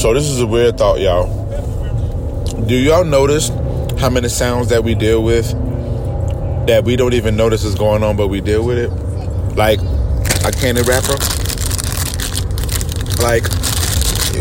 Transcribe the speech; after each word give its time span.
So 0.00 0.14
this 0.14 0.24
is 0.24 0.40
a 0.40 0.46
weird 0.46 0.78
thought, 0.78 0.98
y'all. 0.98 1.26
Do 2.64 2.74
y'all 2.74 3.04
notice 3.04 3.50
how 4.00 4.08
many 4.08 4.30
sounds 4.30 4.70
that 4.70 4.82
we 4.82 4.94
deal 4.94 5.22
with 5.22 5.50
that 6.66 6.84
we 6.86 6.96
don't 6.96 7.12
even 7.12 7.36
notice 7.36 7.64
is 7.64 7.74
going 7.74 8.02
on, 8.02 8.16
but 8.16 8.28
we 8.28 8.40
deal 8.40 8.64
with 8.64 8.78
it? 8.78 8.88
Like 9.56 9.78
a 10.42 10.52
candy 10.52 10.80
wrapper. 10.80 11.18
Like 13.22 13.42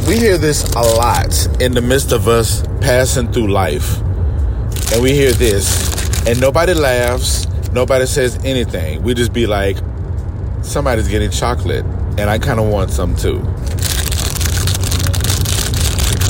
we 0.07 0.15
hear 0.17 0.37
this 0.37 0.63
a 0.75 0.81
lot 0.81 1.61
in 1.61 1.73
the 1.73 1.81
midst 1.81 2.13
of 2.13 2.29
us 2.29 2.65
passing 2.79 3.29
through 3.29 3.49
life. 3.49 3.99
And 4.93 5.03
we 5.03 5.11
hear 5.11 5.33
this, 5.33 6.25
and 6.25 6.39
nobody 6.39 6.73
laughs, 6.73 7.49
nobody 7.73 8.05
says 8.05 8.39
anything. 8.45 9.03
We 9.03 9.13
just 9.13 9.33
be 9.33 9.45
like, 9.45 9.75
somebody's 10.61 11.09
getting 11.09 11.31
chocolate, 11.31 11.83
and 12.17 12.29
I 12.29 12.39
kind 12.39 12.61
of 12.61 12.69
want 12.69 12.91
some 12.91 13.13
too. 13.13 13.45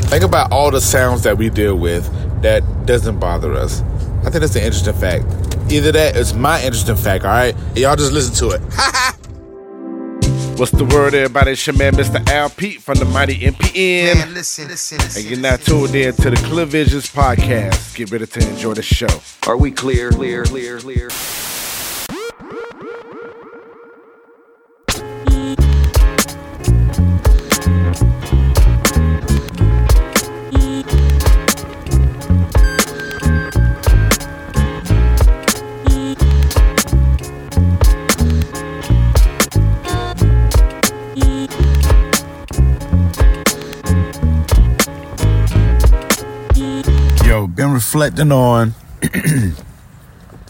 Think 0.10 0.24
about 0.24 0.52
all 0.52 0.72
the 0.72 0.82
sounds 0.82 1.22
that 1.22 1.38
we 1.38 1.52
deal 1.52 1.76
with 1.76 2.10
that 2.42 2.64
doesn't 2.88 3.20
bother 3.20 3.54
us. 3.54 3.82
I 4.22 4.32
think 4.32 4.42
that's 4.42 4.56
an 4.56 4.64
interesting 4.64 4.96
fact. 4.96 5.24
Either 5.72 5.92
that 5.92 6.16
is 6.16 6.34
my 6.34 6.58
interesting 6.64 6.96
fact, 6.96 7.26
all 7.26 7.30
right? 7.30 7.56
Y'all 7.76 7.96
just 7.96 8.12
listen 8.12 8.34
to 8.38 8.56
it. 8.56 8.60
What's 10.60 10.72
the 10.72 10.86
word, 10.86 11.14
everybody? 11.14 11.52
It's 11.52 11.68
your 11.68 11.78
man, 11.78 11.94
Mr. 11.94 12.28
Al 12.28 12.50
Pete 12.50 12.82
from 12.82 12.98
the 12.98 13.06
Mighty 13.06 13.38
MPN. 13.38 14.16
Man, 14.16 14.34
listen, 14.34 14.68
listen, 14.68 14.98
listen. 14.98 15.22
And 15.22 15.30
you're 15.30 15.40
now 15.40 15.58
tuned 15.58 15.94
in 15.94 16.16
to 16.16 16.32
the 16.32 16.38
Clear 16.38 16.66
Visions 16.66 17.08
podcast. 17.08 17.96
Get 17.96 18.10
ready 18.10 18.26
to 18.26 18.50
enjoy 18.50 18.74
the 18.74 18.82
show. 18.82 19.22
Are 19.46 19.58
we 19.58 19.70
clear, 19.70 20.10
clear, 20.10 20.44
clear, 20.44 20.80
clear? 20.80 21.10
Been 47.60 47.74
reflecting 47.74 48.32
on. 48.32 48.74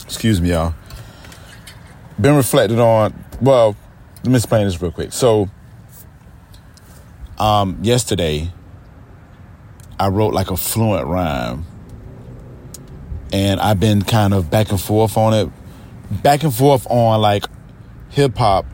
excuse 0.03 0.39
me, 0.39 0.51
y'all. 0.51 0.75
Been 2.21 2.35
reflecting 2.35 2.79
on. 2.79 3.25
Well, 3.41 3.75
let 4.17 4.27
me 4.27 4.35
explain 4.35 4.67
this 4.67 4.79
real 4.79 4.91
quick. 4.91 5.11
So, 5.11 5.49
um, 7.39 7.79
yesterday, 7.81 8.53
I 9.99 10.09
wrote 10.09 10.35
like 10.35 10.51
a 10.51 10.57
fluent 10.57 11.07
rhyme, 11.07 11.65
and 13.33 13.59
I've 13.59 13.79
been 13.79 14.03
kind 14.03 14.35
of 14.35 14.51
back 14.51 14.69
and 14.69 14.79
forth 14.79 15.17
on 15.17 15.33
it, 15.33 15.49
back 16.21 16.43
and 16.43 16.53
forth 16.53 16.85
on 16.91 17.21
like 17.21 17.45
hip 18.09 18.37
hop 18.37 18.67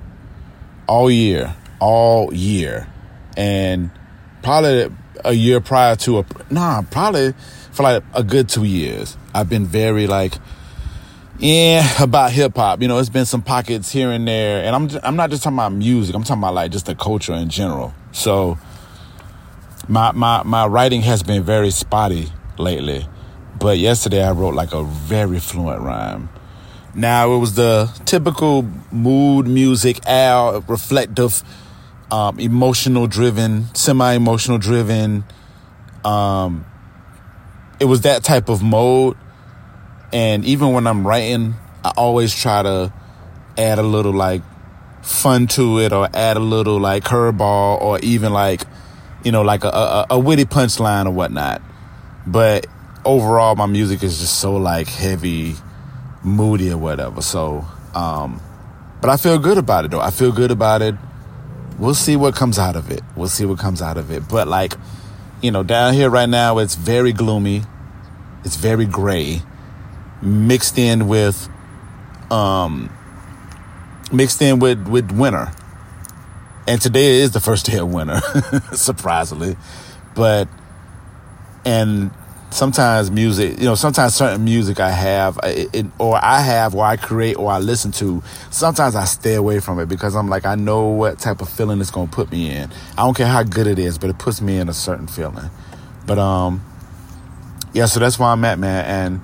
all 0.88 1.10
year, 1.10 1.56
all 1.80 2.34
year, 2.34 2.86
and 3.38 3.92
probably 4.44 4.94
a 5.24 5.32
year 5.32 5.62
prior 5.62 5.96
to 5.96 6.20
a 6.20 6.26
nah, 6.50 6.82
probably 6.82 7.34
for 7.76 7.84
like 7.84 8.04
a 8.14 8.24
good 8.24 8.48
two 8.48 8.64
years. 8.64 9.18
I've 9.34 9.50
been 9.50 9.66
very 9.66 10.08
like 10.08 10.36
yeah 11.38 12.02
about 12.02 12.32
hip 12.32 12.56
hop. 12.56 12.82
You 12.82 12.88
know, 12.88 12.98
it's 13.00 13.10
been 13.10 13.26
some 13.26 13.42
pockets 13.42 13.92
here 13.92 14.12
and 14.12 14.28
there, 14.28 14.64
and 14.64 14.76
I'm 14.76 15.00
I'm 15.04 15.16
not 15.18 15.30
just 15.30 15.44
talking 15.44 15.58
about 15.58 15.74
music. 15.74 16.16
I'm 16.16 16.24
talking 16.24 16.42
about 16.42 16.54
like 16.54 16.72
just 16.72 16.86
the 16.86 16.96
culture 16.96 17.34
in 17.34 17.50
general. 17.50 17.94
So 18.14 18.58
my 19.90 20.14
my 20.14 20.44
my 20.44 20.66
writing 20.66 21.02
has 21.02 21.22
been 21.22 21.44
very 21.44 21.70
spotty 21.70 22.32
lately, 22.58 23.06
but 23.60 23.78
yesterday 23.78 24.24
I 24.24 24.32
wrote 24.32 24.56
like 24.56 24.74
a 24.74 24.84
very 24.84 25.40
fluent 25.40 25.82
rhyme. 25.82 26.30
Now 26.96 27.34
it 27.34 27.40
was 27.40 27.56
the 27.56 27.92
typical 28.06 28.66
mood 28.90 29.50
music, 29.50 30.00
Al 30.08 30.62
reflective, 30.62 31.44
um, 32.10 32.40
emotional 32.40 33.08
driven, 33.08 33.76
semi 33.76 34.14
emotional 34.14 34.60
driven. 34.60 35.26
Um, 36.06 36.66
it 37.80 37.86
was 37.86 38.02
that 38.02 38.24
type 38.24 38.50
of 38.50 38.64
mode, 38.64 39.18
and 40.14 40.46
even 40.46 40.72
when 40.72 40.88
I'm 40.88 41.06
writing, 41.06 41.56
I 41.84 41.92
always 41.98 42.34
try 42.34 42.64
to 42.64 42.94
add 43.58 43.80
a 43.80 43.84
little 43.84 44.14
like 44.14 44.42
fun 45.02 45.48
to 45.48 45.80
it, 45.80 45.92
or 45.92 46.10
add 46.14 46.38
a 46.38 46.42
little 46.42 46.80
like 46.80 47.04
curveball, 47.04 47.82
or 47.82 48.00
even 48.00 48.34
like 48.34 48.62
you 49.24 49.32
know 49.32 49.42
like 49.42 49.64
a, 49.64 49.70
a, 49.70 50.06
a 50.12 50.20
witty 50.20 50.46
punchline 50.46 51.06
or 51.06 51.12
whatnot. 51.12 51.62
But 52.28 52.68
overall, 53.04 53.56
my 53.56 53.68
music 53.68 54.04
is 54.04 54.20
just 54.20 54.40
so 54.40 54.56
like 54.56 54.88
heavy 54.88 55.56
moody 56.24 56.72
or 56.72 56.78
whatever. 56.78 57.22
So, 57.22 57.66
um, 57.94 58.42
but 59.02 59.10
I 59.10 59.18
feel 59.18 59.38
good 59.38 59.58
about 59.58 59.86
it 59.86 59.92
though. 59.92 60.02
I 60.02 60.12
feel 60.12 60.32
good 60.32 60.52
about 60.52 60.82
it. 60.82 60.96
We'll 61.78 61.94
see 61.94 62.16
what 62.16 62.36
comes 62.36 62.58
out 62.58 62.76
of 62.76 62.90
it. 62.90 63.02
We'll 63.16 63.28
see 63.30 63.46
what 63.46 63.60
comes 63.60 63.82
out 63.82 63.98
of 63.98 64.12
it. 64.12 64.28
But 64.30 64.48
like, 64.48 64.74
you 65.46 65.52
know, 65.52 65.62
down 65.62 65.94
here 65.94 66.10
right 66.10 66.28
now, 66.28 66.58
it's 66.58 66.74
very 66.74 67.14
gloomy. 67.14 67.62
It's 68.44 68.56
very 68.56 68.88
gray, 68.88 69.44
mixed 70.20 70.80
in 70.80 71.08
with, 71.08 71.48
um, 72.32 72.90
mixed 74.12 74.42
in 74.42 74.58
with 74.58 74.88
with 74.88 75.12
winter. 75.12 75.52
And 76.68 76.82
today 76.82 77.20
is 77.20 77.32
the 77.32 77.40
first 77.40 77.66
day 77.72 77.78
of 77.78 77.94
winter, 77.94 78.22
surprisingly. 78.74 79.56
But 80.16 80.48
and 81.64 82.10
sometimes 82.52 83.12
music, 83.12 83.60
you 83.60 83.66
know, 83.66 83.76
sometimes 83.76 84.16
certain 84.16 84.46
music 84.46 84.80
I 84.80 84.90
have, 84.90 85.40
it, 85.44 85.70
it, 85.74 85.86
or 86.00 86.18
I 86.24 86.40
have, 86.40 86.74
or 86.74 86.86
I 86.86 86.96
create, 86.96 87.38
or 87.38 87.52
I 87.52 87.60
listen 87.60 87.92
to, 87.94 88.24
sometimes 88.50 88.96
I 88.96 89.06
stay 89.06 89.36
away 89.36 89.60
from 89.60 89.80
it 89.80 89.88
because 89.88 90.16
I'm 90.16 90.30
like, 90.30 90.46
I 90.46 90.56
know 90.56 90.88
what 90.88 91.20
type 91.20 91.42
of 91.42 91.50
feeling 91.50 91.82
it's 91.82 91.92
going 91.92 92.08
to 92.08 92.14
put 92.14 92.32
me 92.32 92.50
in. 92.50 92.72
I 92.98 93.04
don't 93.04 93.16
care 93.16 93.28
how 93.28 93.44
good 93.44 93.68
it 93.68 93.80
is, 93.80 93.98
but 93.98 94.10
it 94.10 94.18
puts 94.18 94.42
me 94.42 94.58
in 94.58 94.70
a 94.70 94.74
certain 94.74 95.08
feeling. 95.08 95.50
But, 96.06 96.20
um, 96.20 96.64
yeah, 97.74 97.88
so 97.88 98.00
that's 98.00 98.18
where 98.18 98.30
I'm 98.30 98.46
at, 98.46 98.58
man. 98.58 98.86
And 98.86 99.22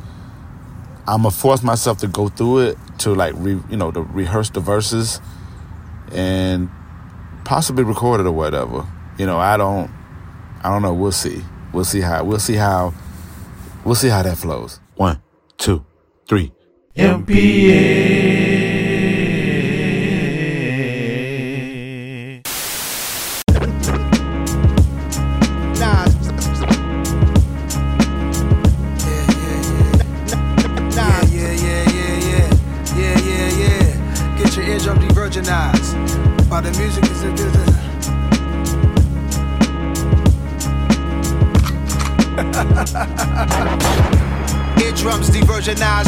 I'm 1.07 1.21
going 1.21 1.33
to 1.33 1.39
force 1.39 1.63
myself 1.63 1.99
to 1.99 2.07
go 2.07 2.27
through 2.27 2.59
it 2.59 2.77
to 2.99 3.15
like, 3.15 3.33
re, 3.37 3.59
you 3.69 3.77
know, 3.77 3.91
to 3.91 4.01
rehearse 4.01 4.49
the 4.49 4.59
verses 4.59 5.21
and 6.11 6.69
possibly 7.45 7.83
record 7.83 8.19
it 8.19 8.27
or 8.27 8.31
whatever. 8.33 8.85
You 9.17 9.25
know, 9.25 9.37
I 9.37 9.55
don't, 9.55 9.89
I 10.63 10.69
don't 10.69 10.81
know. 10.81 10.93
We'll 10.93 11.11
see. 11.11 11.43
We'll 11.73 11.85
see 11.85 12.01
how, 12.01 12.23
we'll 12.25 12.39
see 12.39 12.55
how, 12.55 12.93
We'll 13.83 13.95
see 13.95 14.09
how 14.09 14.23
that 14.23 14.37
flows. 14.37 14.79
One, 14.95 15.21
two, 15.57 15.85
three. 16.27 16.51
Nah. 16.95 18.20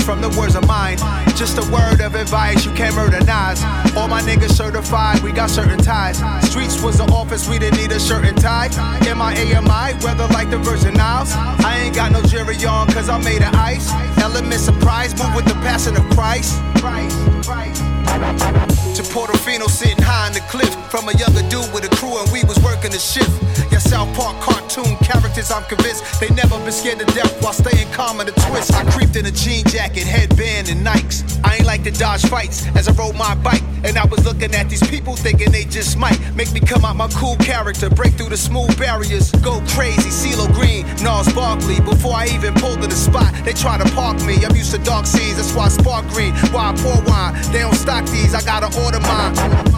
From 0.03 0.22
the 0.22 0.30
words 0.38 0.56
of 0.56 0.68
mine. 0.68 0.97
Just 1.36 1.58
a 1.58 1.72
word 1.72 2.02
of 2.02 2.16
advice, 2.16 2.66
you 2.66 2.72
can't 2.74 2.96
murder 2.96 3.19
knives. 3.22 3.64
All 3.96 4.08
my 4.08 4.22
niggas 4.22 4.52
certified, 4.52 5.22
we 5.24 5.31
got 5.31 5.50
certain 5.50 5.80
ties. 5.80 6.18
Streets 6.50 6.81
was 6.81 6.97
the 6.97 7.06
office, 7.06 7.47
we 7.47 7.58
didn't 7.58 7.80
need 7.80 7.91
a 7.91 8.00
shirt 8.00 8.25
and 8.25 8.38
tie. 8.38 8.68
In 9.08 9.17
my 9.17 9.34
AMI, 9.34 10.03
weather 10.03 10.28
like 10.28 10.50
the 10.50 10.58
Virgin 10.58 11.00
Isles. 11.00 11.32
I 11.34 11.79
ain't 11.84 11.96
got 11.96 12.11
no 12.11 12.22
jury 12.23 12.55
on, 12.66 12.88
cause 12.88 13.09
I 13.09 13.17
made 13.20 13.41
of 13.41 13.53
ice. 13.55 13.91
Element 14.17 14.59
surprise, 14.59 15.17
move 15.17 15.34
with 15.35 15.46
the 15.46 15.55
passion 15.66 15.96
of 15.96 16.03
Christ. 16.11 16.59
Christ, 16.76 17.17
Christ. 17.47 18.83
To 18.93 19.01
Portofino 19.01 19.67
sitting 19.67 20.03
high 20.03 20.28
on 20.28 20.34
the 20.34 20.40
cliff. 20.41 20.69
From 20.91 21.09
a 21.09 21.17
younger 21.17 21.41
dude 21.49 21.66
with 21.73 21.84
a 21.84 21.90
crew 21.95 22.13
and 22.22 22.31
we 22.31 22.43
was 22.43 22.59
working 22.61 22.91
the 22.91 22.99
shift. 22.99 23.31
Yeah, 23.72 23.79
South 23.79 24.05
Park 24.16 24.40
cartoon 24.40 24.95
characters, 24.97 25.49
I'm 25.49 25.63
convinced 25.63 26.19
they 26.19 26.29
never 26.29 26.59
been 26.59 26.72
scared 26.72 26.99
to 26.99 27.05
death 27.05 27.41
while 27.41 27.53
staying 27.53 27.91
calm 27.91 28.19
in 28.19 28.28
the 28.28 28.34
twist. 28.34 28.72
I 28.72 28.85
creeped 28.91 29.16
in 29.16 29.25
a 29.25 29.31
jean 29.31 29.66
jacket, 29.66 30.05
headband, 30.05 30.69
and 30.69 30.85
Nikes. 30.85 31.25
I 31.43 31.55
ain't 31.55 31.66
like 31.66 31.84
to 31.85 31.91
dodge 31.91 32.22
fights 32.28 32.67
as 32.75 32.87
I 32.87 32.93
rode 32.93 33.16
my 33.16 33.34
bike. 33.34 33.63
And 33.84 33.97
I 33.97 34.05
was 34.05 34.23
looking 34.23 34.53
at 34.53 34.69
these 34.69 34.85
people 34.87 35.16
thinking 35.16 35.51
they 35.51 35.66
just 35.66 35.97
might 35.97 36.19
make 36.35 36.53
me 36.53 36.59
come 36.61 36.85
out 36.85 36.96
my 36.96 37.09
cool 37.09 37.35
character, 37.37 37.89
break 37.89 38.13
through 38.13 38.29
the 38.29 38.37
smooth 38.37 38.78
barriers, 38.78 39.31
go 39.41 39.59
crazy. 39.69 40.09
CeeLo 40.09 40.47
Green, 40.53 40.85
Gnarls 41.03 41.34
Barkley. 41.34 41.81
Before 41.81 42.13
I 42.13 42.28
even 42.28 42.53
pulled 42.53 42.81
to 42.81 42.87
the 42.87 42.96
spot, 42.96 43.34
they 43.43 43.53
try 43.53 43.78
to 43.78 43.89
park 43.96 44.22
me. 44.23 44.46
I'm 44.46 44.55
used 44.55 44.72
to 44.72 44.78
dark 44.85 45.05
seas, 45.05 45.35
that's 45.37 45.53
why 45.53 45.66
I 45.66 45.69
spark 45.69 46.07
green. 46.09 46.34
Why 46.53 46.72
I 46.72 46.73
pour 46.78 47.01
wine, 47.09 47.34
they 47.51 47.59
don't 47.59 47.75
stock 47.75 48.05
these, 48.05 48.34
I 48.35 48.41
gotta 48.43 48.69
mine. 48.91 49.74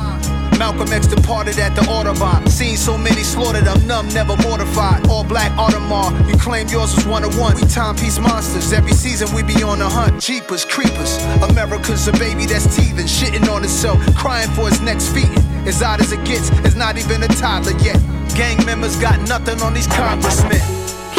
Malcolm 0.57 0.91
X 0.91 1.07
departed 1.07 1.59
at 1.59 1.75
the 1.75 1.81
Audubon. 1.89 2.47
Seen 2.47 2.77
so 2.77 2.97
many 2.97 3.23
slaughtered, 3.23 3.67
I'm 3.67 3.85
numb, 3.85 4.07
never 4.09 4.35
mortified. 4.37 5.07
All 5.07 5.23
black 5.23 5.51
Audemars, 5.53 6.27
you 6.29 6.37
claim 6.37 6.67
yours 6.69 6.95
was 6.95 7.05
one 7.05 7.23
of 7.23 7.37
one. 7.37 7.55
We 7.55 7.61
timepiece 7.67 8.19
monsters, 8.19 8.71
every 8.71 8.93
season 8.93 9.33
we 9.35 9.43
be 9.43 9.63
on 9.63 9.79
the 9.79 9.89
hunt. 9.89 10.21
Jeepers, 10.21 10.63
creepers. 10.65 11.17
America's 11.49 12.07
a 12.07 12.13
baby 12.13 12.45
that's 12.45 12.73
teething, 12.75 13.05
shitting 13.05 13.49
on 13.51 13.63
itself, 13.63 13.99
crying 14.15 14.49
for 14.51 14.67
its 14.67 14.79
next 14.81 15.09
feeding. 15.09 15.43
As 15.67 15.81
odd 15.81 15.99
as 15.99 16.11
it 16.11 16.23
gets, 16.25 16.49
it's 16.65 16.75
not 16.75 16.97
even 16.97 17.21
a 17.23 17.27
toddler 17.27 17.77
yet. 17.79 17.99
Gang 18.35 18.63
members 18.65 18.95
got 18.95 19.19
nothing 19.27 19.61
on 19.61 19.73
these 19.73 19.87
congressmen. 19.87 20.61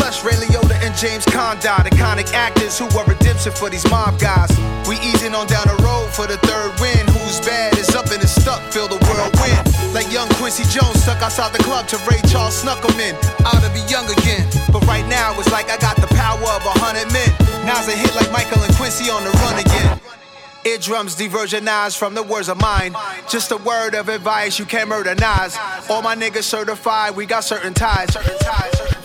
Plus, 0.07 0.23
Ray 0.23 0.39
Liotta 0.39 0.79
and 0.87 0.95
James 0.95 1.25
Condon, 1.25 1.83
iconic 1.83 2.31
actors 2.33 2.79
who 2.79 2.87
are 2.97 3.05
redemption 3.07 3.51
for 3.51 3.69
these 3.69 3.83
mob 3.91 4.21
guys. 4.21 4.55
We 4.87 4.95
easing 5.03 5.35
on 5.35 5.49
down 5.49 5.67
the 5.67 5.75
road 5.83 6.15
for 6.15 6.31
the 6.31 6.39
third 6.47 6.79
win. 6.79 7.03
Who's 7.11 7.43
bad 7.43 7.77
is 7.77 7.91
up 7.91 8.07
and 8.15 8.23
is 8.23 8.31
stuck, 8.31 8.63
feel 8.71 8.87
the 8.87 9.03
whirlwind. 9.03 9.67
Like 9.93 10.07
young 10.13 10.29
Quincy 10.39 10.63
Jones 10.71 11.03
stuck 11.03 11.21
outside 11.27 11.53
the 11.53 11.59
club 11.59 11.89
to 11.89 11.99
Ray 12.07 12.23
Charles 12.31 12.55
snuck 12.55 12.79
him 12.87 13.01
in. 13.03 13.17
Out 13.51 13.59
to 13.67 13.71
be 13.75 13.83
young 13.91 14.07
again. 14.23 14.47
But 14.71 14.87
right 14.87 15.03
now, 15.11 15.35
it's 15.41 15.51
like 15.51 15.75
I 15.75 15.77
got 15.79 15.97
the 15.97 16.07
power 16.15 16.39
of 16.55 16.63
a 16.63 16.75
hundred 16.79 17.11
men. 17.11 17.35
Now's 17.67 17.91
a 17.91 17.97
hit 17.99 18.15
like 18.15 18.31
Michael 18.31 18.63
and 18.63 18.73
Quincy 18.79 19.11
on 19.11 19.25
the 19.27 19.35
run 19.43 19.59
again. 19.59 19.99
Eardrums 20.63 21.17
diversionized 21.17 21.99
from 21.99 22.15
the 22.15 22.23
words 22.23 22.49
of 22.49 22.61
mine. 22.61 22.95
Just 23.29 23.51
a 23.51 23.57
word 23.57 23.97
of 23.97 24.09
advice, 24.09 24.57
you 24.57 24.67
can't 24.67 24.89
murder 24.89 25.17
Nas. 25.17 25.59
All 25.91 26.01
my 26.01 26.15
niggas 26.15 26.45
certified, 26.45 27.17
we 27.17 27.27
got 27.27 27.43
certain 27.43 27.75
ties. 27.75 28.15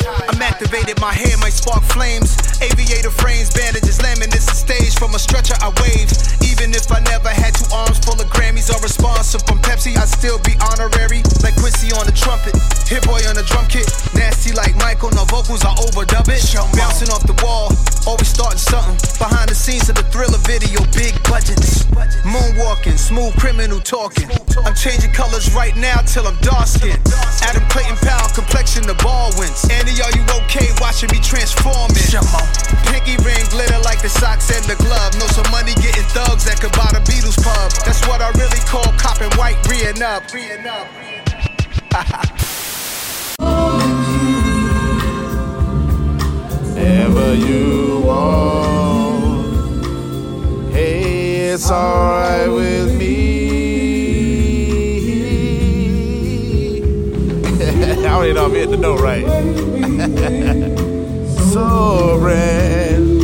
I'm 0.08 0.42
activated, 0.42 1.00
my 1.00 1.14
hair 1.14 1.38
might 1.38 1.54
spark 1.54 1.84
flames. 1.84 2.38
Aviator 2.62 3.12
frames, 3.12 3.50
bandages, 3.52 4.00
laminates 4.00 4.48
the 4.48 4.56
stage. 4.56 4.96
From 4.96 5.16
a 5.16 5.20
stretcher, 5.20 5.56
I 5.62 5.70
wave. 5.82 6.41
Even 6.62 6.78
if 6.78 6.94
I 6.94 7.02
never 7.10 7.34
had 7.34 7.58
two 7.58 7.66
arms 7.74 7.98
full 8.06 8.22
of 8.22 8.30
Grammys 8.30 8.70
or 8.70 8.78
responsive 8.86 9.42
from 9.50 9.58
Pepsi, 9.66 9.98
I'd 9.98 10.06
still 10.06 10.38
be 10.46 10.54
honorary. 10.62 11.26
Like 11.42 11.58
Quincy 11.58 11.90
on 11.90 12.06
the 12.06 12.14
trumpet, 12.14 12.54
Hit 12.86 13.02
Boy 13.02 13.18
on 13.26 13.34
the 13.34 13.42
drum 13.50 13.66
kit. 13.66 13.90
Nasty 14.14 14.54
like 14.54 14.78
Michael, 14.78 15.10
no 15.18 15.26
vocals, 15.26 15.66
I 15.66 15.74
overdub 15.74 16.30
it. 16.30 16.46
Bouncing 16.78 17.10
off 17.10 17.26
the 17.26 17.34
wall, 17.42 17.74
always 18.06 18.30
starting 18.30 18.62
something. 18.62 18.94
Behind 19.18 19.50
the 19.50 19.58
scenes 19.58 19.90
of 19.90 19.98
the 19.98 20.06
thriller 20.14 20.38
video, 20.46 20.86
big 20.94 21.18
budgets. 21.26 21.90
Moonwalking, 22.22 22.94
smooth 22.94 23.34
criminal 23.42 23.82
talking. 23.82 24.30
I'm 24.62 24.78
changing 24.78 25.18
colors 25.18 25.50
right 25.58 25.74
now 25.74 26.06
till 26.06 26.30
I'm 26.30 26.38
dark 26.46 26.70
skin. 26.70 27.02
Adam 27.42 27.66
Clayton 27.74 27.98
Powell, 28.06 28.30
complexion 28.38 28.86
the 28.86 28.94
ball 29.02 29.34
wins. 29.34 29.66
Annie, 29.74 29.98
are 29.98 30.14
you 30.14 30.22
okay 30.46 30.70
watching 30.78 31.10
me 31.10 31.18
transforming? 31.26 31.98
Pinky 32.86 33.18
ring 33.26 33.42
glitter 33.50 33.82
like 33.82 33.98
the 34.06 34.14
socks 34.14 34.54
and 34.54 34.62
the 34.70 34.78
glove. 34.78 35.18
Know 35.18 35.26
some 35.34 35.50
money 35.50 35.74
getting 35.82 36.06
thugs 36.14 36.51
that 36.52 36.60
could 36.60 36.74
buy 36.74 36.90
the 36.92 37.00
Beatles 37.10 37.42
pub. 37.42 37.72
That's 37.86 38.06
what 38.08 38.22
I 38.22 38.30
really 38.32 38.60
call 38.68 38.84
copping 38.98 39.32
white, 39.38 39.58
reeing 39.70 40.02
up. 40.02 40.34
Reeing 40.34 40.68
up. 40.68 40.88
Ever 46.78 47.36
you 47.36 48.02
want, 48.06 49.54
hey, 50.74 51.52
it's 51.52 51.70
alright 51.70 52.50
with 52.52 52.98
me. 52.98 53.52
I 57.62 57.96
don't 57.96 58.26
even 58.26 58.36
know 58.36 58.46
if 58.46 58.52
I'm 58.52 58.56
hitting 58.56 58.72
the 58.72 58.78
note 58.78 59.00
right. 59.00 59.26
so 61.52 62.18
brand, 62.20 63.22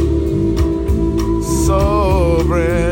so 1.66 2.44
brand 2.46 2.87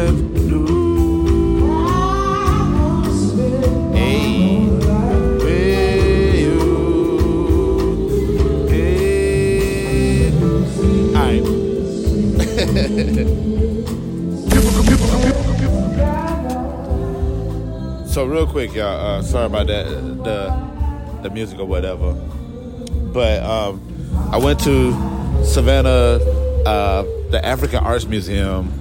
quick, 18.68 18.78
y'all. 18.78 19.18
Uh, 19.18 19.22
sorry 19.22 19.46
about 19.46 19.68
that. 19.68 19.86
The 20.24 21.20
the 21.22 21.30
music 21.30 21.60
or 21.60 21.66
whatever. 21.66 22.14
But 22.14 23.44
um, 23.44 23.82
I 24.32 24.38
went 24.38 24.60
to 24.62 24.92
Savannah, 25.44 26.20
uh, 26.66 27.04
the 27.30 27.42
African 27.44 27.84
Arts 27.84 28.06
Museum, 28.06 28.72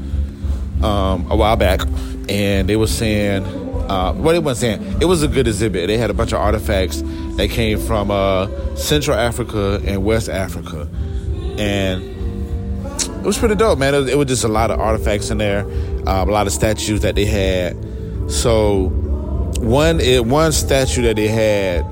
um, 0.82 1.30
a 1.30 1.36
while 1.36 1.56
back, 1.56 1.80
and 2.28 2.68
they 2.68 2.76
were 2.76 2.86
saying, 2.86 3.44
uh, 3.90 4.12
what 4.14 4.32
they 4.42 4.54
saying, 4.54 5.00
it 5.00 5.04
was 5.04 5.22
a 5.22 5.28
good 5.28 5.46
exhibit. 5.46 5.86
They 5.86 5.98
had 5.98 6.10
a 6.10 6.14
bunch 6.14 6.32
of 6.32 6.38
artifacts 6.40 7.02
that 7.36 7.50
came 7.50 7.78
from 7.78 8.10
uh, 8.10 8.48
Central 8.76 9.16
Africa 9.16 9.80
and 9.84 10.04
West 10.04 10.28
Africa, 10.28 10.88
and 11.58 12.02
it 12.98 13.26
was 13.26 13.38
pretty 13.38 13.54
dope, 13.54 13.78
man. 13.78 13.94
It 13.94 13.98
was, 13.98 14.10
it 14.10 14.18
was 14.18 14.28
just 14.28 14.44
a 14.44 14.48
lot 14.48 14.70
of 14.70 14.80
artifacts 14.80 15.30
in 15.30 15.38
there, 15.38 15.64
um, 16.06 16.28
a 16.28 16.32
lot 16.32 16.46
of 16.46 16.52
statues 16.52 17.02
that 17.02 17.14
they 17.14 17.26
had. 17.26 17.76
So 18.30 19.03
one 19.64 20.00
it, 20.00 20.24
one 20.24 20.52
statue 20.52 21.02
that 21.02 21.16
they 21.16 21.28
had, 21.28 21.84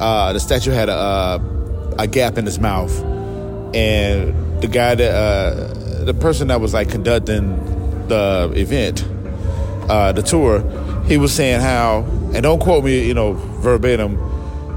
uh, 0.00 0.32
the 0.32 0.40
statue 0.40 0.70
had 0.70 0.88
a, 0.88 1.40
a 1.98 2.06
gap 2.06 2.38
in 2.38 2.44
his 2.44 2.58
mouth, 2.58 2.94
and 3.74 4.62
the 4.62 4.68
guy 4.68 4.94
that 4.94 5.14
uh, 5.14 6.04
the 6.04 6.14
person 6.14 6.48
that 6.48 6.60
was 6.60 6.74
like 6.74 6.90
conducting 6.90 7.56
the 8.08 8.52
event, 8.56 9.04
uh, 9.88 10.12
the 10.12 10.22
tour, 10.22 10.60
he 11.06 11.16
was 11.16 11.32
saying 11.32 11.60
how, 11.60 12.00
and 12.34 12.42
don't 12.42 12.60
quote 12.60 12.84
me, 12.84 13.06
you 13.06 13.14
know, 13.14 13.32
verbatim, 13.32 14.16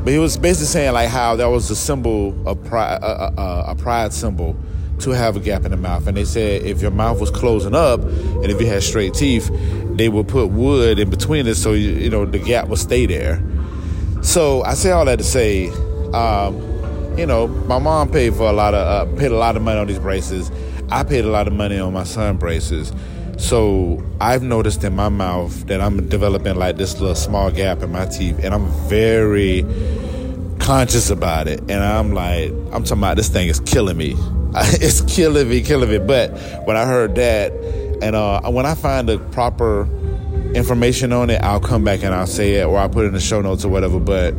but 0.03 0.11
he 0.11 0.19
was 0.19 0.37
basically 0.37 0.67
saying 0.67 0.93
like 0.93 1.09
how 1.09 1.35
that 1.35 1.47
was 1.47 1.69
a 1.71 1.75
symbol 1.75 2.35
of 2.47 2.63
pride, 2.65 3.01
a, 3.01 3.33
a, 3.39 3.63
a 3.69 3.75
pride 3.75 4.13
symbol 4.13 4.55
to 4.99 5.11
have 5.11 5.35
a 5.35 5.39
gap 5.39 5.65
in 5.65 5.71
the 5.71 5.77
mouth. 5.77 6.07
And 6.07 6.15
they 6.15 6.25
said 6.25 6.63
if 6.63 6.81
your 6.81 6.91
mouth 6.91 7.19
was 7.19 7.31
closing 7.31 7.75
up 7.75 8.01
and 8.01 8.45
if 8.45 8.59
you 8.59 8.67
had 8.67 8.83
straight 8.83 9.13
teeth, 9.13 9.49
they 9.97 10.09
would 10.09 10.27
put 10.27 10.49
wood 10.49 10.99
in 10.99 11.09
between 11.09 11.47
it 11.47 11.55
so 11.55 11.73
you, 11.73 12.09
know 12.09 12.25
the 12.25 12.39
gap 12.39 12.67
would 12.67 12.79
stay 12.79 13.05
there. 13.05 13.41
So 14.21 14.63
I 14.63 14.73
say 14.73 14.91
all 14.91 15.05
that 15.05 15.17
to 15.17 15.23
say, 15.23 15.69
um, 16.13 16.55
you 17.17 17.25
know, 17.25 17.47
my 17.47 17.79
mom 17.79 18.11
paid 18.11 18.33
for 18.33 18.47
a 18.49 18.53
lot 18.53 18.73
of 18.73 19.07
uh, 19.07 19.17
paid 19.17 19.31
a 19.31 19.37
lot 19.37 19.55
of 19.55 19.61
money 19.61 19.79
on 19.79 19.87
these 19.87 19.99
braces. 19.99 20.51
I 20.89 21.03
paid 21.03 21.25
a 21.25 21.29
lot 21.29 21.47
of 21.47 21.53
money 21.53 21.79
on 21.79 21.93
my 21.93 22.03
son 22.03 22.37
braces. 22.37 22.93
So 23.37 24.03
I've 24.21 24.43
noticed 24.43 24.83
in 24.83 24.95
my 24.95 25.09
mouth 25.09 25.67
that 25.67 25.81
I'm 25.81 26.07
developing 26.07 26.55
like 26.55 26.77
this 26.77 26.99
little 26.99 27.15
small 27.15 27.51
gap 27.51 27.81
in 27.81 27.91
my 27.91 28.05
teeth, 28.05 28.39
and 28.43 28.53
I'm 28.53 28.67
very 28.87 29.65
conscious 30.59 31.09
about 31.09 31.47
it. 31.47 31.59
And 31.61 31.83
I'm 31.83 32.13
like, 32.13 32.51
I'm 32.71 32.83
talking 32.83 32.99
about 32.99 33.17
this 33.17 33.29
thing 33.29 33.47
is 33.47 33.59
killing 33.59 33.97
me. 33.97 34.15
It's 34.55 35.01
killing 35.01 35.49
me, 35.49 35.61
killing 35.61 35.89
me. 35.89 35.97
But 35.97 36.31
when 36.65 36.77
I 36.77 36.85
heard 36.85 37.15
that, 37.15 37.51
and 38.03 38.15
uh, 38.15 38.41
when 38.51 38.65
I 38.65 38.75
find 38.75 39.07
the 39.07 39.17
proper 39.17 39.87
information 40.53 41.13
on 41.13 41.29
it, 41.29 41.41
I'll 41.41 41.59
come 41.59 41.83
back 41.83 42.03
and 42.03 42.13
I'll 42.13 42.27
say 42.27 42.55
it, 42.55 42.65
or 42.65 42.77
I'll 42.77 42.89
put 42.89 43.05
it 43.05 43.07
in 43.07 43.13
the 43.13 43.19
show 43.19 43.41
notes 43.41 43.63
or 43.63 43.69
whatever. 43.69 43.99
But 43.99 44.33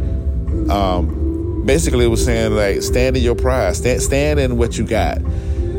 um, 0.71 1.65
basically, 1.65 2.05
it 2.05 2.09
was 2.09 2.25
saying 2.25 2.53
like, 2.53 2.83
stand 2.83 3.17
in 3.17 3.23
your 3.23 3.35
pride, 3.35 3.75
stand, 3.75 4.03
stand 4.03 4.39
in 4.39 4.59
what 4.59 4.77
you 4.77 4.87
got. 4.87 5.19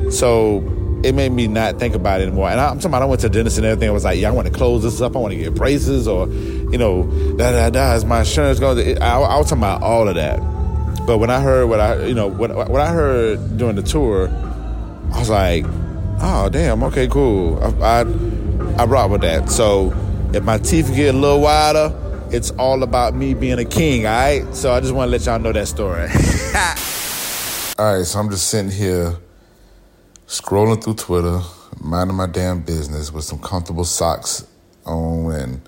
So 0.09 0.57
it 1.03 1.13
made 1.13 1.31
me 1.31 1.47
not 1.47 1.79
think 1.79 1.93
about 1.93 2.21
it 2.21 2.27
anymore. 2.27 2.49
And 2.49 2.59
I'm 2.59 2.77
talking 2.77 2.89
about, 2.89 3.03
I 3.03 3.05
went 3.05 3.21
to 3.21 3.29
dentist 3.29 3.57
and 3.57 3.65
everything. 3.65 3.89
I 3.89 3.91
was 3.91 4.03
like, 4.03 4.19
yeah, 4.19 4.29
I 4.29 4.31
want 4.31 4.47
to 4.47 4.53
close 4.53 4.81
this 4.81 4.99
up. 5.01 5.15
I 5.15 5.19
want 5.19 5.33
to 5.33 5.39
get 5.39 5.53
braces 5.53 6.07
or, 6.07 6.27
you 6.27 6.77
know, 6.77 7.03
da 7.37 7.51
da 7.51 7.69
da. 7.69 7.93
Is 7.93 8.03
my 8.03 8.19
insurance 8.19 8.59
going? 8.59 9.01
I, 9.01 9.19
I 9.19 9.37
was 9.37 9.47
talking 9.47 9.59
about 9.63 9.83
all 9.83 10.07
of 10.07 10.15
that. 10.15 10.39
But 11.05 11.19
when 11.19 11.29
I 11.29 11.39
heard 11.39 11.67
what 11.67 11.79
I, 11.79 12.05
you 12.05 12.15
know, 12.15 12.27
when, 12.27 12.55
what 12.55 12.81
I 12.81 12.91
heard 12.91 13.57
during 13.57 13.75
the 13.75 13.83
tour, 13.83 14.27
I 15.13 15.19
was 15.19 15.29
like, 15.29 15.65
oh 16.21 16.49
damn, 16.51 16.83
okay, 16.83 17.07
cool. 17.07 17.61
I, 17.63 18.01
I, 18.01 18.81
I 18.81 18.85
rock 18.85 19.11
with 19.11 19.21
that. 19.21 19.49
So 19.49 19.93
if 20.33 20.43
my 20.43 20.57
teeth 20.57 20.93
get 20.95 21.15
a 21.15 21.17
little 21.17 21.41
wider, 21.41 21.93
it's 22.31 22.51
all 22.51 22.83
about 22.83 23.15
me 23.15 23.33
being 23.33 23.59
a 23.59 23.65
king. 23.65 24.05
All 24.05 24.11
right. 24.11 24.55
So 24.55 24.73
I 24.73 24.79
just 24.79 24.93
want 24.93 25.07
to 25.07 25.11
let 25.11 25.25
y'all 25.25 25.39
know 25.39 25.51
that 25.51 25.67
story. 25.67 26.01
all 27.79 27.97
right. 27.97 28.05
So 28.05 28.19
I'm 28.19 28.29
just 28.29 28.49
sitting 28.49 28.71
here 28.71 29.15
scrolling 30.27 30.83
through 30.83 30.95
Twitter, 30.95 31.39
minding 31.79 32.17
my 32.17 32.27
damn 32.27 32.61
business 32.61 33.11
with 33.11 33.23
some 33.23 33.39
comfortable 33.39 33.85
socks 33.85 34.45
on 34.85 35.31
and 35.31 35.61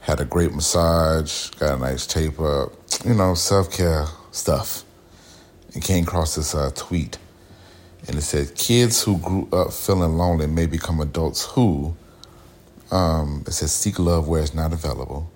had 0.00 0.20
a 0.20 0.24
great 0.24 0.52
massage, 0.52 1.50
got 1.50 1.76
a 1.76 1.80
nice 1.80 2.06
tape 2.06 2.40
up, 2.40 2.72
you 3.04 3.14
know, 3.14 3.34
self 3.34 3.70
care 3.70 4.06
stuff. 4.30 4.84
And 5.74 5.84
came 5.84 6.04
across 6.04 6.34
this 6.34 6.54
uh, 6.54 6.70
tweet 6.74 7.18
and 8.10 8.18
it 8.18 8.22
said 8.22 8.54
kids 8.56 9.02
who 9.04 9.16
grew 9.18 9.48
up 9.52 9.72
feeling 9.72 10.18
lonely 10.18 10.46
may 10.46 10.66
become 10.66 11.00
adults 11.00 11.44
who 11.44 11.94
um, 12.90 13.44
it 13.46 13.52
says 13.52 13.72
seek 13.72 13.98
love 13.98 14.26
where 14.26 14.42
it's 14.42 14.52
not 14.52 14.72
available 14.72 15.30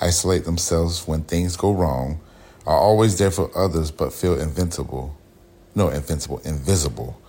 isolate 0.00 0.44
themselves 0.44 1.06
when 1.06 1.22
things 1.22 1.56
go 1.56 1.72
wrong 1.72 2.20
are 2.66 2.76
always 2.76 3.16
there 3.16 3.30
for 3.30 3.48
others 3.56 3.92
but 3.92 4.12
feel 4.12 4.38
invincible 4.38 5.16
no 5.76 5.90
invincible 5.90 6.40
invisible. 6.44 7.20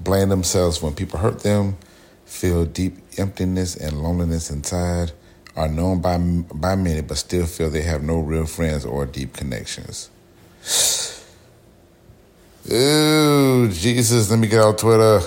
Blame 0.00 0.30
themselves 0.30 0.80
when 0.80 0.94
people 0.94 1.18
hurt 1.18 1.40
them 1.40 1.76
feel 2.24 2.64
deep 2.64 2.96
emptiness 3.18 3.76
and 3.76 4.02
loneliness 4.02 4.50
inside 4.50 5.12
are 5.54 5.68
known 5.68 6.00
by 6.00 6.16
by 6.16 6.74
many 6.74 7.02
but 7.02 7.18
still 7.18 7.44
feel 7.44 7.68
they 7.68 7.82
have 7.82 8.02
no 8.02 8.18
real 8.20 8.46
friends 8.46 8.86
or 8.86 9.04
deep 9.04 9.34
connections. 9.34 10.08
Jesus. 13.68 14.30
Let 14.30 14.38
me 14.38 14.48
get 14.48 14.60
on 14.60 14.76
Twitter. 14.76 15.20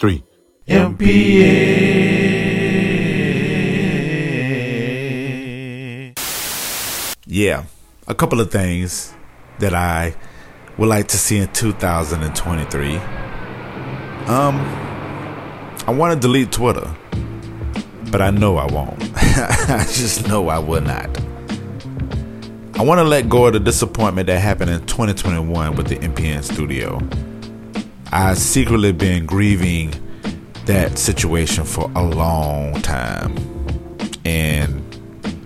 three. 0.00 0.24
MPA. 0.66 1.90
Yeah, 7.26 7.64
a 8.08 8.14
couple 8.14 8.40
of 8.40 8.50
things 8.50 9.14
that 9.58 9.74
I 9.74 10.16
would 10.78 10.88
like 10.88 11.08
to 11.08 11.18
see 11.18 11.36
in 11.36 11.52
2023. 11.52 12.96
Um, 14.26 14.56
I 15.86 15.90
want 15.90 16.14
to 16.14 16.20
delete 16.20 16.50
Twitter, 16.50 16.90
but 18.10 18.22
I 18.22 18.30
know 18.30 18.56
I 18.56 18.66
won't. 18.72 19.02
I 19.16 19.84
just 19.86 20.26
know 20.26 20.48
I 20.48 20.58
will 20.58 20.80
not. 20.80 21.08
I 22.74 22.82
want 22.82 22.98
to 22.98 23.04
let 23.04 23.28
go 23.28 23.46
of 23.46 23.52
the 23.52 23.60
disappointment 23.60 24.28
that 24.28 24.38
happened 24.38 24.70
in 24.70 24.86
2021 24.86 25.76
with 25.76 25.88
the 25.88 25.96
MPN 25.96 26.42
studio. 26.42 26.98
I 28.12 28.34
secretly 28.34 28.90
been 28.90 29.24
grieving 29.24 29.94
that 30.66 30.98
situation 30.98 31.64
for 31.64 31.90
a 31.94 32.02
long 32.02 32.80
time. 32.82 33.36
And 34.24 34.82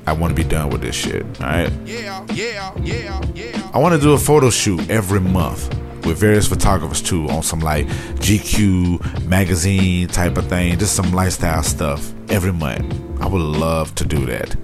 I 0.06 0.12
want 0.12 0.34
to 0.34 0.42
be 0.42 0.48
done 0.48 0.70
with 0.70 0.80
this 0.80 0.94
shit. 0.94 1.24
All 1.40 1.46
right. 1.46 1.70
Yeah, 1.84 2.24
yeah, 2.32 2.72
yeah, 2.82 3.20
yeah. 3.34 3.70
I 3.74 3.78
want 3.78 3.94
to 3.94 4.00
do 4.00 4.14
a 4.14 4.18
photo 4.18 4.48
shoot 4.48 4.88
every 4.88 5.20
month 5.20 5.68
with 6.06 6.18
various 6.18 6.46
photographers 6.46 7.02
too 7.02 7.28
on 7.28 7.42
some 7.42 7.60
like 7.60 7.86
GQ 7.86 9.26
magazine 9.26 10.08
type 10.08 10.36
of 10.38 10.46
thing, 10.48 10.78
just 10.78 10.94
some 10.96 11.12
lifestyle 11.12 11.62
stuff 11.62 12.12
every 12.30 12.52
month. 12.52 12.94
I 13.22 13.26
would 13.26 13.42
love 13.42 13.94
to 13.96 14.04
do 14.04 14.24
that. 14.26 14.56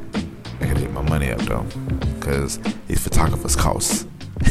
I 0.61 0.66
gotta 0.66 0.80
get 0.80 0.92
my 0.92 1.02
money 1.02 1.30
up 1.30 1.40
though, 1.40 1.66
because 2.19 2.59
these 2.87 3.02
photographers 3.02 3.57
cost. 3.57 4.07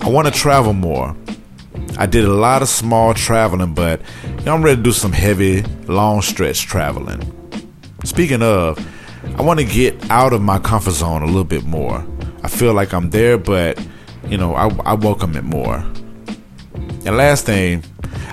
I 0.00 0.08
want 0.08 0.26
to 0.26 0.32
travel 0.32 0.72
more. 0.72 1.16
I 1.98 2.06
did 2.06 2.24
a 2.24 2.32
lot 2.32 2.62
of 2.62 2.68
small 2.68 3.14
traveling, 3.14 3.74
but 3.74 4.00
I'm 4.46 4.62
ready 4.62 4.76
to 4.76 4.82
do 4.82 4.92
some 4.92 5.12
heavy, 5.12 5.62
long 5.86 6.22
stretch 6.22 6.62
traveling. 6.62 7.20
Speaking 8.04 8.42
of, 8.42 8.78
I 9.38 9.42
want 9.42 9.60
to 9.60 9.66
get 9.66 10.10
out 10.10 10.32
of 10.32 10.42
my 10.42 10.58
comfort 10.58 10.92
zone 10.92 11.22
a 11.22 11.26
little 11.26 11.44
bit 11.44 11.64
more. 11.64 12.04
I 12.42 12.48
feel 12.48 12.74
like 12.74 12.92
I'm 12.92 13.10
there, 13.10 13.38
but 13.38 13.78
you 14.28 14.36
know, 14.36 14.54
I, 14.54 14.68
I 14.84 14.94
welcome 14.94 15.36
it 15.36 15.44
more. 15.44 15.76
And 17.04 17.16
last 17.16 17.46
thing, 17.46 17.84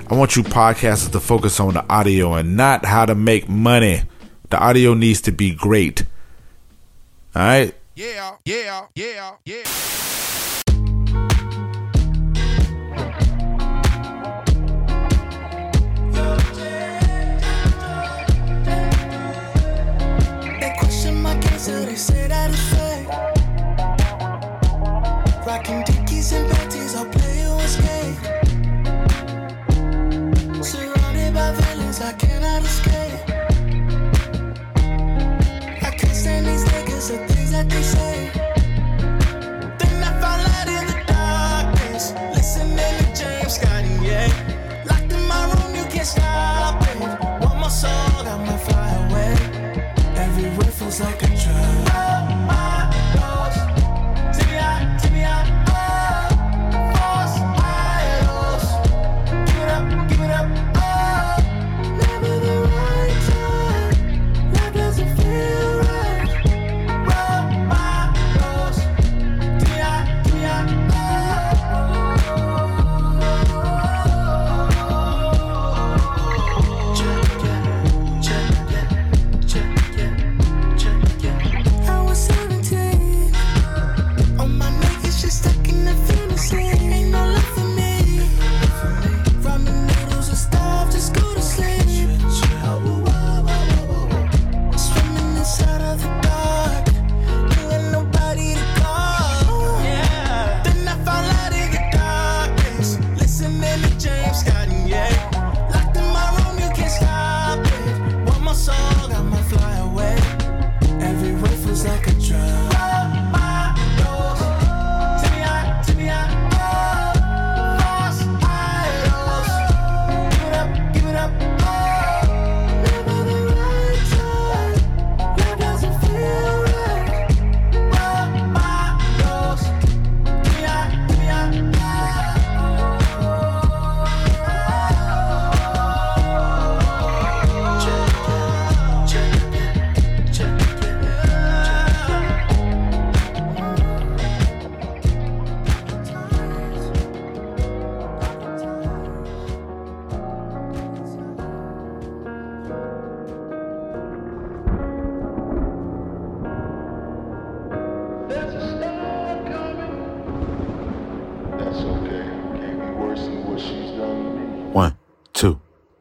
I 0.08 0.14
want 0.14 0.36
you 0.36 0.42
podcasters 0.42 1.12
to 1.12 1.20
focus 1.20 1.60
on 1.60 1.74
the 1.74 1.84
audio 1.92 2.34
and 2.34 2.56
not 2.56 2.84
how 2.84 3.06
to 3.06 3.14
make 3.14 3.48
money. 3.48 4.02
The 4.48 4.58
audio 4.58 4.94
needs 4.94 5.20
to 5.22 5.32
be 5.32 5.54
great. 5.54 6.04
All 7.36 7.42
right? 7.42 7.74
Yeah, 7.94 8.36
yeah, 8.44 8.86
yeah, 8.94 9.34
yeah. 9.44 9.99
Panties, 25.62 26.94
I'll 26.94 27.06
play 27.06 27.42
a. 27.42 27.60
Surrounded 30.62 31.34
by 31.34 31.52
villains, 31.52 32.00
I 32.00 32.12
cannot 32.14 32.62
escape. 32.62 33.30
I 35.82 35.90
can't 35.90 36.14
stand 36.14 36.46
these 36.46 36.64
niggas, 36.64 37.08
the 37.10 37.18
things 37.28 37.50
that 37.52 37.68
they 37.68 37.82
say. 37.82 38.19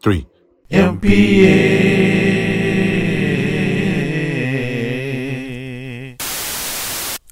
Two, 0.01 0.11
three. 0.11 0.27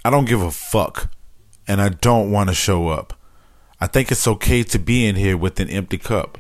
I 0.04 0.10
don't 0.10 0.26
give 0.26 0.42
a 0.42 0.52
fuck, 0.52 1.10
and 1.68 1.82
I 1.82 1.90
don't 1.90 2.32
want 2.32 2.50
to 2.50 2.56
show 2.56 2.88
up. 2.88 3.14
I 3.80 3.88
think 3.88 4.12
it's 4.12 4.28
okay 4.28 4.64
to 4.64 4.80
be 4.80 5.06
in 5.06 5.16
here 5.16 5.38
with 5.38 5.60
an 5.60 5.70
empty 5.70 5.98
cup. 5.98 6.38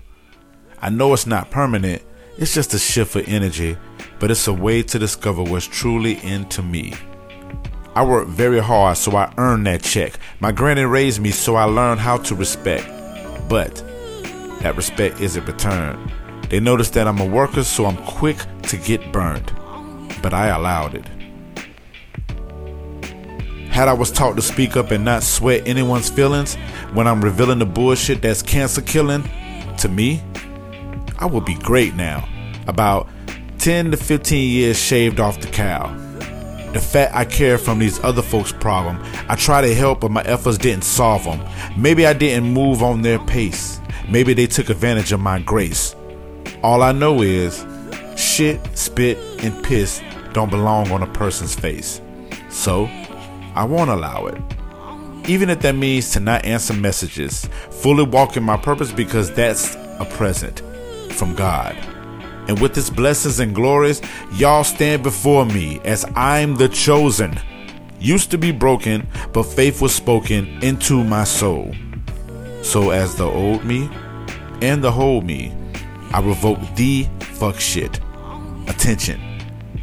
I 0.81 0.89
know 0.89 1.13
it's 1.13 1.27
not 1.27 1.51
permanent, 1.51 2.01
it's 2.37 2.53
just 2.53 2.73
a 2.73 2.79
shift 2.79 3.15
of 3.15 3.27
energy, 3.27 3.77
but 4.19 4.31
it's 4.31 4.47
a 4.47 4.53
way 4.53 4.83
to 4.83 4.97
discover 4.99 5.43
what's 5.43 5.65
truly 5.65 6.19
into 6.23 6.63
me. 6.63 6.93
I 7.93 8.05
worked 8.05 8.29
very 8.29 8.59
hard, 8.59 8.97
so 8.97 9.15
I 9.15 9.33
earned 9.37 9.65
that 9.65 9.81
check. 9.81 10.19
My 10.39 10.51
granny 10.51 10.83
raised 10.83 11.19
me, 11.19 11.31
so 11.31 11.55
I 11.55 11.63
learned 11.63 11.99
how 11.99 12.17
to 12.17 12.35
respect. 12.35 12.87
But 13.49 13.75
that 14.61 14.75
respect 14.75 15.19
isn't 15.19 15.45
returned. 15.45 16.11
They 16.49 16.60
notice 16.60 16.89
that 16.91 17.07
I'm 17.07 17.19
a 17.19 17.25
worker, 17.25 17.63
so 17.63 17.86
I'm 17.86 17.97
quick 17.97 18.38
to 18.63 18.77
get 18.77 19.12
burned. 19.12 19.51
But 20.21 20.33
I 20.33 20.47
allowed 20.47 20.95
it. 20.95 21.05
Had 23.69 23.88
I 23.88 23.93
was 23.93 24.10
taught 24.12 24.36
to 24.38 24.41
speak 24.41 24.75
up 24.75 24.91
and 24.91 25.05
not 25.05 25.23
sweat 25.23 25.67
anyone's 25.67 26.10
feelings 26.10 26.55
when 26.93 27.05
I'm 27.05 27.23
revealing 27.23 27.60
the 27.60 27.65
bullshit 27.65 28.21
that's 28.21 28.41
cancer 28.41 28.81
killing, 28.81 29.23
to 29.77 29.89
me, 29.89 30.23
I 31.19 31.25
would 31.25 31.45
be 31.45 31.55
great 31.55 31.93
now. 31.95 32.27
About 32.67 33.07
10 33.60 33.91
to 33.91 33.97
15 33.97 34.49
years 34.49 34.79
shaved 34.79 35.19
off 35.19 35.41
the 35.41 35.47
cow. 35.47 35.93
The 36.71 36.79
fat 36.79 37.13
I 37.13 37.25
carry 37.25 37.57
from 37.57 37.79
these 37.79 37.99
other 38.03 38.21
folks' 38.21 38.51
problem, 38.51 38.97
I 39.27 39.36
try 39.36 39.62
to 39.62 39.75
help, 39.75 40.01
but 40.01 40.12
my 40.12 40.23
efforts 40.23 40.57
didn't 40.57 40.83
solve 40.83 41.23
them. 41.25 41.41
Maybe 41.77 42.07
I 42.07 42.13
didn't 42.13 42.51
move 42.53 42.81
on 42.81 43.01
their 43.01 43.19
pace. 43.19 43.79
Maybe 44.10 44.33
they 44.33 44.47
took 44.47 44.69
advantage 44.69 45.12
of 45.12 45.19
my 45.19 45.39
grace. 45.39 45.96
All 46.67 46.84
I 46.84 46.91
know 46.91 47.21
is 47.21 47.65
shit, 48.17 48.60
spit, 48.77 49.17
and 49.41 49.63
piss 49.63 50.01
don't 50.34 50.49
belong 50.49 50.91
on 50.91 51.01
a 51.01 51.08
person's 51.08 51.56
face. 51.56 52.01
So, 52.49 52.88
I 53.56 53.63
won't 53.63 53.89
allow 53.89 54.25
it. 54.25 54.41
Even 55.30 55.49
if 55.49 55.62
that 55.62 55.75
means 55.75 56.12
to 56.12 56.19
not 56.19 56.43
answer 56.43 56.73
messages, 56.73 57.45
fully 57.71 58.03
walk 58.03 58.36
in 58.36 58.43
my 58.43 58.58
purpose 58.58 58.91
because 58.91 59.32
that's 59.32 59.75
a 59.75 60.06
present 60.17 60.62
from 61.13 61.36
God. 61.36 61.73
And 62.49 62.60
with 62.60 62.75
his 62.75 62.89
blessings 62.89 63.39
and 63.39 63.56
glories, 63.56 64.01
y'all 64.34 64.65
stand 64.65 65.03
before 65.03 65.45
me 65.45 65.80
as 65.86 66.03
I'm 66.17 66.58
the 66.58 66.67
chosen. 66.67 67.39
Used 68.01 68.30
to 68.32 68.38
be 68.38 68.51
broken, 68.51 69.08
but 69.32 69.43
faith 69.43 69.82
was 69.82 69.95
spoken 69.95 70.62
into 70.62 71.01
my 71.01 71.23
soul. 71.23 71.73
So 72.62 72.89
as 72.89 73.15
the 73.15 73.23
old 73.23 73.63
me 73.63 73.89
and 74.62 74.84
the 74.84 74.91
whole 74.91 75.21
me, 75.21 75.53
I 76.13 76.22
revoke 76.22 76.60
the 76.76 77.08
fuck 77.20 77.60
shit. 77.60 78.00
Attention 78.67 79.22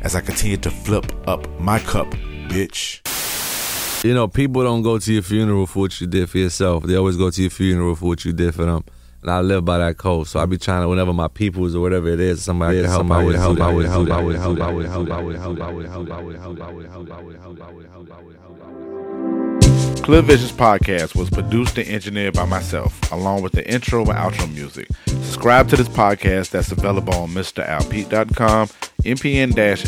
as 0.03 0.15
I 0.15 0.21
continue 0.21 0.57
to 0.59 0.71
flip 0.71 1.07
up 1.27 1.49
my 1.61 1.79
cup, 1.79 2.09
bitch. 2.49 3.01
You 4.05 4.13
know, 4.13 4.29
people 4.29 4.63
don't 4.63 4.83
go 4.83 4.99
to 4.99 5.13
your 5.13 5.23
funeral 5.23 5.67
for 5.67 5.81
what 5.81 6.01
you 6.01 6.07
did 6.07 6.29
for 6.29 6.39
yourself. 6.39 6.85
They 6.85 6.95
always 6.97 7.17
go 7.17 7.31
to 7.31 7.41
your 7.41 7.51
funeral 7.51 7.95
for 7.95 8.07
what 8.07 8.25
you 8.25 8.33
did 8.35 8.55
for 8.55 8.67
them. 8.67 8.85
And 9.23 9.31
I 9.31 9.41
live 9.41 9.65
by 9.65 9.79
that 9.79 9.97
code. 9.97 10.27
So 10.27 10.39
I 10.39 10.45
be 10.45 10.59
trying 10.59 10.83
to, 10.83 10.89
whenever 10.89 11.15
my 11.15 11.29
peoples 11.29 11.75
or 11.75 11.81
whatever 11.81 12.09
it 12.09 12.21
is, 12.21 12.45
somebody 12.45 12.83
can 12.83 12.91
help, 12.91 13.11
I 13.11 13.25
would 13.25 13.35
help, 13.35 13.59
I 13.59 13.73
would 13.73 13.87
help, 13.87 14.11
I 14.11 14.23
would 14.23 14.37
help, 14.37 14.61
I 14.61 14.71
would 14.71 14.87
help, 14.87 15.11
I 15.11 15.23
would 15.23 15.37
help, 15.37 15.61
I 15.61 15.71
would 15.73 15.87
help, 15.87 16.11
I 16.11 16.21
would 16.21 16.37
help, 16.37 16.61
I 16.61 16.71
would 16.71 16.87
help, 16.91 17.11
I 17.11 17.23
would 17.23 17.37
help, 17.41 17.61
I 17.63 17.71
would 17.73 17.87
help, 17.87 18.11
I 18.11 18.21
would 18.21 18.37
help, 18.37 18.61
I 18.61 18.73
would 18.73 19.01
help. 19.01 19.14
Clear 20.05 20.21
Visions 20.21 20.53
podcast 20.53 21.17
was 21.17 21.31
produced 21.31 21.79
and 21.79 21.89
engineered 21.89 22.35
by 22.35 22.45
myself, 22.45 23.11
along 23.11 23.41
with 23.41 23.53
the 23.53 23.67
intro 23.67 24.01
and 24.03 24.11
outro 24.11 24.53
music. 24.53 24.87
Subscribe 25.07 25.67
to 25.71 25.77
this 25.77 25.89
podcast 25.89 26.51
that's 26.51 26.71
available 26.71 27.15
on 27.15 27.31
MrAlpete.com, 27.31 28.69
mpn-llc.com, 29.03 29.81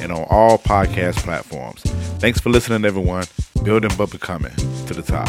and 0.00 0.10
on 0.10 0.26
all 0.28 0.58
podcast 0.58 1.14
platforms. 1.18 1.80
Thanks 2.18 2.40
for 2.40 2.50
listening, 2.50 2.84
everyone. 2.84 3.26
Building 3.62 3.92
but 3.96 4.10
becoming 4.10 4.56
to 4.56 4.94
the 4.94 5.02
top. 5.02 5.28